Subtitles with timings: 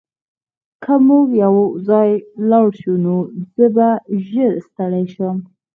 [0.83, 2.11] که موږ یوځای
[2.49, 3.15] لاړ شو نو
[3.55, 3.89] زه به
[4.27, 5.37] ژر ستړی شم